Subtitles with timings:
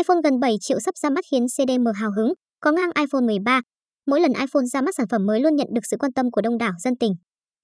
[0.00, 3.60] iPhone gần 7 triệu sắp ra mắt khiến CDM hào hứng, có ngang iPhone 13.
[4.06, 6.40] Mỗi lần iPhone ra mắt sản phẩm mới luôn nhận được sự quan tâm của
[6.40, 7.12] đông đảo dân tình.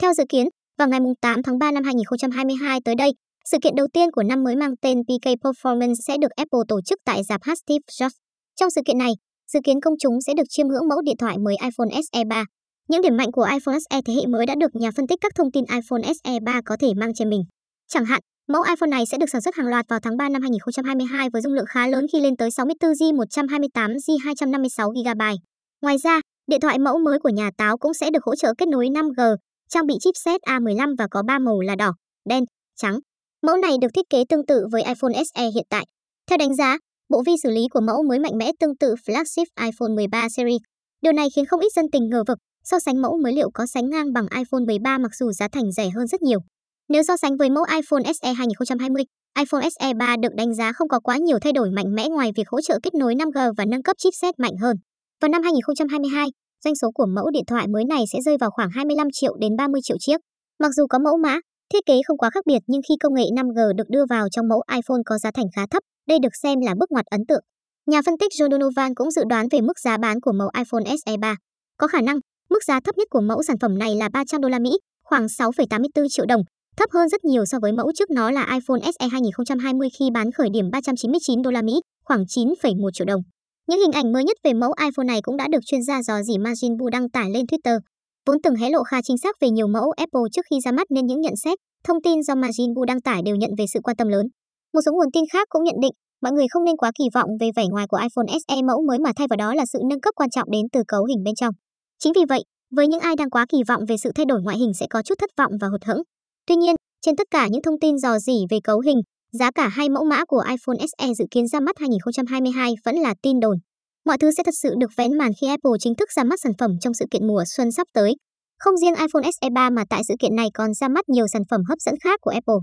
[0.02, 3.10] Theo dự kiến, vào ngày 8 tháng 3 năm 2022 tới đây,
[3.44, 6.80] sự kiện đầu tiên của năm mới mang tên PK Performance sẽ được Apple tổ
[6.86, 8.16] chức tại dạp hát Steve Jobs.
[8.60, 9.12] Trong sự kiện này,
[9.52, 12.44] dự kiến công chúng sẽ được chiêm ngưỡng mẫu điện thoại mới iPhone SE 3.
[12.88, 15.32] Những điểm mạnh của iPhone SE thế hệ mới đã được nhà phân tích các
[15.34, 17.42] thông tin iPhone SE 3 có thể mang trên mình.
[17.88, 20.42] Chẳng hạn, mẫu iPhone này sẽ được sản xuất hàng loạt vào tháng 3 năm
[20.42, 25.36] 2022 với dung lượng khá lớn khi lên tới 64GB 128GB 256GB.
[25.82, 28.68] Ngoài ra, điện thoại mẫu mới của nhà táo cũng sẽ được hỗ trợ kết
[28.68, 29.36] nối 5G,
[29.68, 31.92] trang bị chipset A15 và có 3 màu là đỏ,
[32.28, 32.44] đen,
[32.76, 32.98] trắng.
[33.46, 35.86] Mẫu này được thiết kế tương tự với iPhone SE hiện tại.
[36.30, 39.44] Theo đánh giá, bộ vi xử lý của mẫu mới mạnh mẽ tương tự flagship
[39.60, 40.60] iPhone 13 series.
[41.02, 43.66] Điều này khiến không ít dân tình ngờ vực, so sánh mẫu mới liệu có
[43.66, 46.40] sánh ngang bằng iPhone 13 mặc dù giá thành rẻ hơn rất nhiều.
[46.88, 49.04] Nếu so sánh với mẫu iPhone SE 2020,
[49.38, 52.30] iPhone SE 3 được đánh giá không có quá nhiều thay đổi mạnh mẽ ngoài
[52.36, 54.76] việc hỗ trợ kết nối 5G và nâng cấp chipset mạnh hơn.
[55.20, 56.28] Vào năm 2022,
[56.64, 59.56] doanh số của mẫu điện thoại mới này sẽ rơi vào khoảng 25 triệu đến
[59.56, 60.20] 30 triệu chiếc.
[60.58, 61.40] Mặc dù có mẫu mã,
[61.72, 64.48] thiết kế không quá khác biệt nhưng khi công nghệ 5G được đưa vào trong
[64.48, 67.42] mẫu iPhone có giá thành khá thấp, đây được xem là bước ngoặt ấn tượng.
[67.86, 70.96] Nhà phân tích John Donovan cũng dự đoán về mức giá bán của mẫu iPhone
[71.06, 71.34] SE 3.
[71.76, 72.18] Có khả năng,
[72.50, 74.70] mức giá thấp nhất của mẫu sản phẩm này là 300 đô la Mỹ,
[75.04, 76.42] khoảng 6,84 triệu đồng,
[76.76, 80.32] thấp hơn rất nhiều so với mẫu trước nó là iPhone SE 2020 khi bán
[80.32, 83.20] khởi điểm 399 đô la Mỹ, khoảng 9,1 triệu đồng.
[83.68, 86.22] Những hình ảnh mới nhất về mẫu iPhone này cũng đã được chuyên gia dò
[86.22, 87.78] dỉ Margin Bu đăng tải lên Twitter.
[88.26, 90.86] Vốn từng hé lộ khá chính xác về nhiều mẫu Apple trước khi ra mắt
[90.90, 93.80] nên những nhận xét, thông tin do Margin Bu đăng tải đều nhận về sự
[93.82, 94.26] quan tâm lớn.
[94.74, 97.30] Một số nguồn tin khác cũng nhận định, mọi người không nên quá kỳ vọng
[97.40, 100.00] về vẻ ngoài của iPhone SE mẫu mới mà thay vào đó là sự nâng
[100.00, 101.54] cấp quan trọng đến từ cấu hình bên trong.
[101.98, 102.44] Chính vì vậy,
[102.76, 105.02] với những ai đang quá kỳ vọng về sự thay đổi ngoại hình sẽ có
[105.02, 106.02] chút thất vọng và hụt hẫng.
[106.46, 109.00] Tuy nhiên, trên tất cả những thông tin dò dỉ về cấu hình,
[109.32, 113.14] giá cả hay mẫu mã của iPhone SE dự kiến ra mắt 2022 vẫn là
[113.22, 113.56] tin đồn.
[114.04, 116.52] Mọi thứ sẽ thật sự được vén màn khi Apple chính thức ra mắt sản
[116.58, 118.14] phẩm trong sự kiện mùa xuân sắp tới.
[118.58, 121.42] Không riêng iPhone SE 3 mà tại sự kiện này còn ra mắt nhiều sản
[121.50, 122.60] phẩm hấp dẫn khác của Apple.